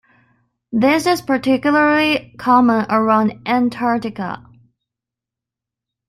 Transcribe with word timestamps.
This 0.71 1.05
is 1.05 1.21
particularly 1.21 2.33
common 2.39 2.87
around 2.89 3.39
Antarctica. 3.45 4.43